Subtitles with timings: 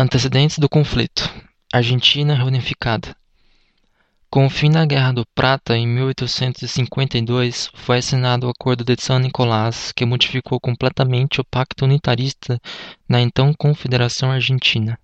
[0.00, 1.28] Antecedentes do conflito:
[1.72, 3.16] Argentina reunificada.
[4.30, 9.18] Com o fim da Guerra do Prata em 1852, foi assinado o Acordo de San
[9.18, 12.60] Nicolás, que modificou completamente o pacto unitarista
[13.08, 14.96] na então Confederação Argentina,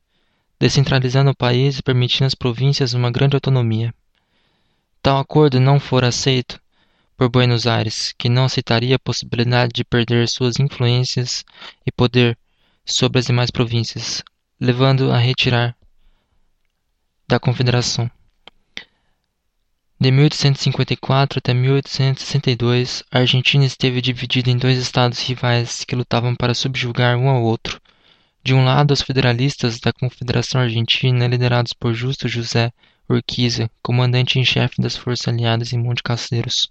[0.60, 3.92] descentralizando o país e permitindo às províncias uma grande autonomia.
[5.02, 6.60] Tal acordo não fora aceito
[7.16, 11.44] por Buenos Aires, que não aceitaria a possibilidade de perder suas influências
[11.84, 12.38] e poder
[12.86, 14.22] sobre as demais províncias,
[14.60, 15.76] levando a retirar
[17.26, 18.10] da Confederação.
[20.00, 26.54] De 1854 até 1862, a Argentina esteve dividida em dois estados rivais que lutavam para
[26.54, 27.80] subjugar um ao outro.
[28.42, 32.70] De um lado, os federalistas da Confederação Argentina, liderados por Justo José
[33.08, 36.70] Urquiza, comandante em chefe das forças aliadas em Monte Casteiros.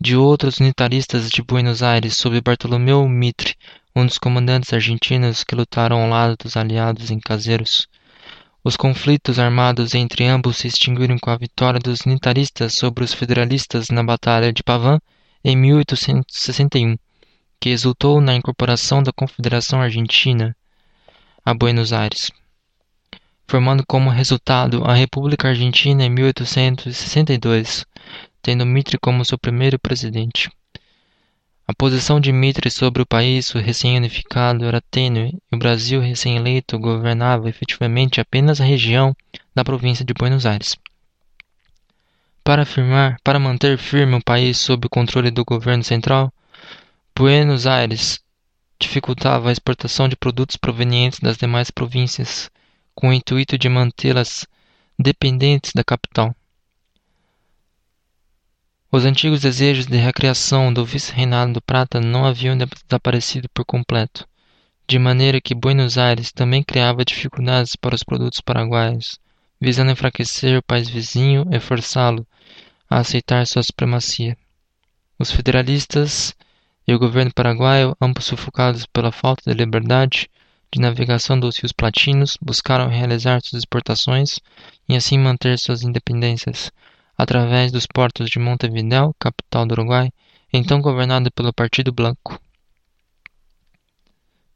[0.00, 3.54] De outro, os unitaristas de Buenos Aires, sob Bartolomeu Mitre,
[3.94, 7.86] um dos comandantes argentinos que lutaram ao lado dos aliados em Caseiros.
[8.64, 13.88] Os conflitos armados entre ambos se extinguiram com a vitória dos unitaristas sobre os federalistas
[13.88, 14.98] na Batalha de Pavã
[15.44, 16.96] em 1861,
[17.60, 20.56] que resultou na incorporação da Confederação Argentina
[21.44, 22.32] a Buenos Aires,
[23.48, 27.86] formando como resultado a República Argentina em 1862,
[28.42, 30.50] tendo Mitre como seu primeiro presidente.
[31.66, 37.48] A posição de Mitre sobre o país recém-unificado era tênue e o Brasil recém-eleito governava
[37.48, 39.16] efetivamente apenas a região
[39.54, 40.76] da província de Buenos Aires.
[42.44, 46.32] Para, afirmar, para manter firme o país sob o controle do governo central,
[47.16, 48.20] Buenos Aires
[48.78, 52.50] dificultava a exportação de produtos provenientes das demais províncias,
[52.98, 54.44] com o intuito de mantê-las
[54.98, 56.34] dependentes da capital.
[58.90, 64.28] Os antigos desejos de recriação do vice-reinado do Prata não haviam desaparecido por completo,
[64.88, 69.20] de maneira que Buenos Aires também criava dificuldades para os produtos paraguaios,
[69.60, 72.26] visando enfraquecer o país vizinho e forçá-lo
[72.90, 74.36] a aceitar sua supremacia.
[75.16, 76.34] Os federalistas
[76.84, 80.28] e o governo paraguaio, ambos sufocados pela falta de liberdade
[80.72, 84.38] de navegação dos rios platinos, buscaram realizar suas exportações
[84.88, 86.70] e assim manter suas independências,
[87.16, 90.10] através dos portos de Montevideo, capital do Uruguai,
[90.52, 92.40] então governado pelo Partido Blanco.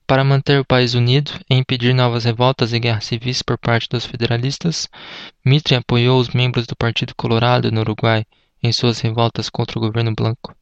[0.07, 4.05] Para manter o país unido e impedir novas revoltas e guerras civis por parte dos
[4.05, 4.89] federalistas,
[5.43, 8.27] Mitre apoiou os membros do Partido Colorado no Uruguai
[8.63, 10.55] em suas revoltas contra o governo Blanco.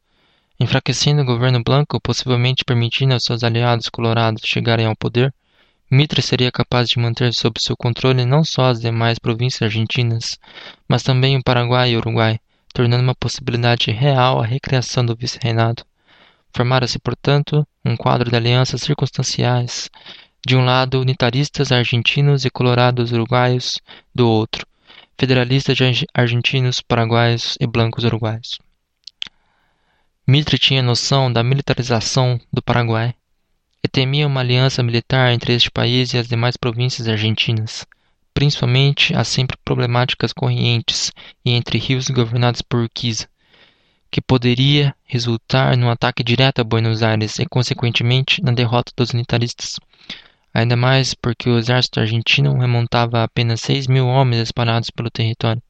[0.59, 5.35] Enfraquecendo o governo Blanco, possivelmente permitindo aos seus aliados colorados chegarem ao poder,
[5.93, 10.39] Mitre seria capaz de manter sob seu controle não só as demais províncias argentinas,
[10.89, 12.39] mas também o Paraguai e o Uruguai,
[12.73, 15.83] tornando uma possibilidade real a recriação do vice-reinado.
[16.55, 19.91] Formara-se, portanto, um quadro de alianças circunstanciais,
[20.47, 23.81] de um lado unitaristas argentinos e colorados uruguaios,
[24.15, 24.65] do outro,
[25.19, 25.77] federalistas
[26.15, 28.61] argentinos, paraguaios e blancos uruguaios.
[30.25, 33.13] Mitre tinha noção da militarização do Paraguai
[33.83, 37.87] e temia uma aliança militar entre este país e as demais províncias argentinas,
[38.35, 41.13] principalmente as sempre problemáticas correntes
[41.45, 43.27] e entre rios governados por Urquiza,
[44.11, 49.77] que poderia resultar num ataque direto a Buenos Aires e, consequentemente, na derrota dos unitaristas.
[50.53, 55.63] Ainda mais porque o exército argentino remontava a apenas 6 mil homens espalhados pelo território.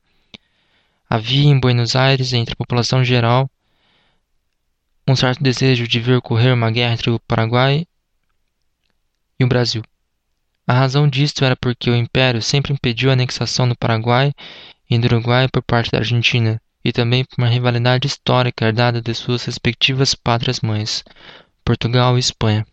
[1.09, 3.51] Havia em Buenos Aires, entre a população geral,
[5.07, 7.87] um certo desejo de ver ocorrer uma guerra entre o Paraguai
[9.41, 9.83] e o Brasil.
[10.67, 14.33] A razão disto era porque o Império sempre impediu a anexação do Paraguai
[14.89, 19.15] e do Uruguai por parte da Argentina, e também por uma rivalidade histórica herdada de
[19.15, 21.03] suas respectivas pátrias-mães,
[21.65, 22.67] Portugal e Espanha.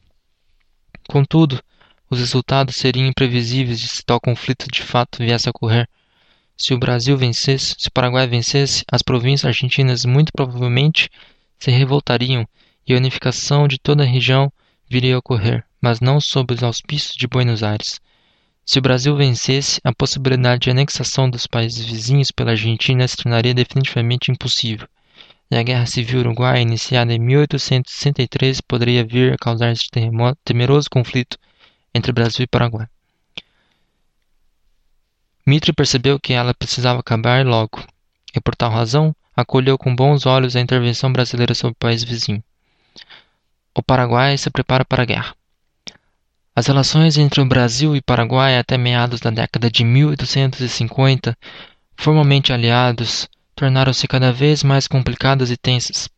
[1.07, 1.63] Contudo,
[2.09, 5.87] os resultados seriam imprevisíveis se tal conflito de fato viesse a ocorrer.
[6.55, 11.09] Se o Brasil vencesse, se o Paraguai vencesse, as províncias argentinas muito provavelmente
[11.59, 12.47] se revoltariam
[12.85, 14.51] e a unificação de toda a região
[14.89, 18.01] viria a ocorrer mas não sob os auspícios de Buenos Aires.
[18.65, 23.53] Se o Brasil vencesse, a possibilidade de anexação dos países vizinhos pela Argentina se tornaria
[23.53, 24.85] definitivamente impossível,
[25.49, 29.89] e a Guerra Civil Uruguaia, iniciada em 1863, poderia vir a causar este
[30.43, 31.37] temeroso conflito
[31.95, 32.87] entre Brasil e Paraguai.
[35.45, 37.81] Mitre percebeu que ela precisava acabar logo,
[38.35, 42.43] e por tal razão acolheu com bons olhos a intervenção brasileira sobre o país vizinho.
[43.73, 45.37] O Paraguai se prepara para a guerra.
[46.57, 51.37] As relações entre o Brasil e Paraguai até meados da década de 1850,
[51.95, 56.09] formalmente aliados, tornaram-se cada vez mais complicadas e tensas.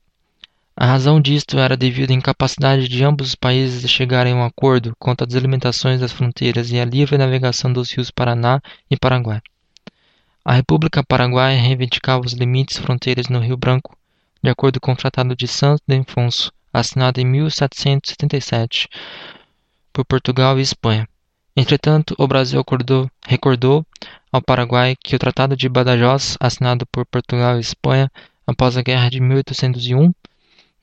[0.78, 4.46] A razão disto era devido à incapacidade de ambos os países de chegarem a um
[4.46, 9.42] acordo quanto às delimitações das fronteiras e à livre navegação dos rios Paraná e Paraguai.
[10.46, 13.94] A República Paraguaia reivindicava os limites fronteiras no Rio Branco,
[14.42, 18.88] de acordo com o Tratado de Santo de Afonso, assinado em 1777
[19.92, 21.08] por Portugal e Espanha.
[21.56, 23.86] Entretanto, o Brasil acordou, recordou
[24.32, 28.10] ao Paraguai que o Tratado de Badajoz, assinado por Portugal e Espanha
[28.46, 30.14] após a Guerra de 1801,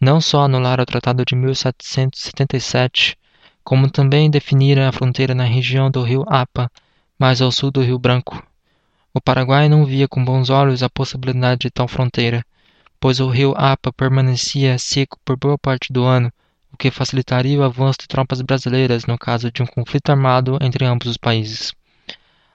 [0.01, 3.17] não só anularam o Tratado de 1777,
[3.65, 6.71] como também definiram a fronteira na região do rio Apa,
[7.19, 8.43] mais ao sul do Rio Branco.
[9.15, 12.45] O Paraguai não via com bons olhos a possibilidade de tal fronteira,
[13.01, 16.31] pois o rio Apa permanecia seco por boa parte do ano,
[16.77, 20.85] o que facilitaria o avanço de tropas brasileiras no caso de um conflito armado entre
[20.85, 21.73] ambos os países.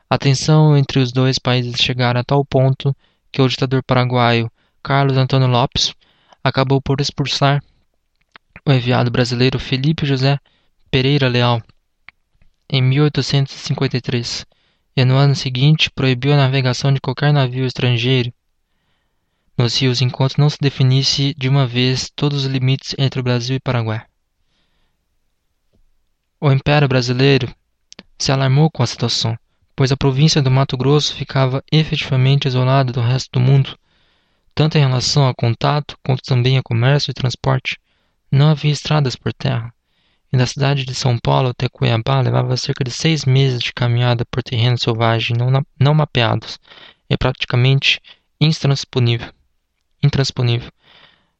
[0.08, 2.96] A tensão entre os dois países chegara a tal ponto
[3.32, 4.52] que o ditador paraguaio
[4.84, 5.96] Carlos Antônio Lopes
[6.44, 7.64] acabou por expulsar
[8.64, 10.38] o enviado brasileiro Felipe José
[10.92, 11.60] Pereira Leal
[12.70, 14.46] em 1853
[14.96, 18.32] e no ano seguinte proibiu a navegação de qualquer navio estrangeiro
[19.58, 23.56] nos rios enquanto não se definisse de uma vez todos os limites entre o Brasil
[23.56, 24.11] e Paraguai.
[26.44, 27.54] O Império Brasileiro
[28.18, 29.38] se alarmou com a situação,
[29.76, 33.78] pois a província do Mato Grosso ficava efetivamente isolada do resto do mundo,
[34.56, 37.80] tanto em relação a contato quanto também a comércio e transporte.
[38.32, 39.72] Não havia estradas por terra,
[40.34, 44.26] e da cidade de São Paulo até Cuiabá levava cerca de seis meses de caminhada
[44.26, 46.58] por terreno selvagem não, não mapeados
[47.08, 48.02] e praticamente
[48.40, 49.32] intransponível
[50.02, 50.72] intransponível.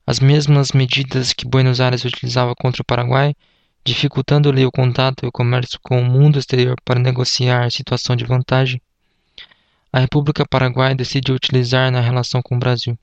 [0.06, 3.36] As mesmas medidas que Buenos Aires utilizava contra o Paraguai,
[3.84, 8.82] dificultando-lhe o contato e o comércio com o mundo exterior para negociar situação de vantagem,
[9.92, 12.98] a República Paraguai decidiu utilizar na relação com o Brasil.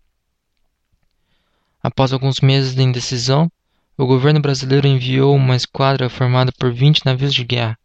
[1.83, 3.51] Após alguns meses de indecisão,
[3.97, 7.79] o governo brasileiro enviou uma esquadra formada por 20 navios de guerra,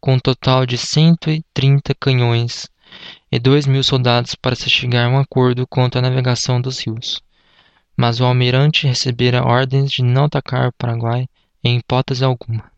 [0.00, 2.68] com um total de 130 canhões
[3.30, 7.22] e dois mil soldados para se chegar a um acordo quanto à navegação dos rios.
[7.96, 11.26] Mas o almirante recebera ordens de não atacar o Paraguai
[11.64, 12.71] em hipótese alguma.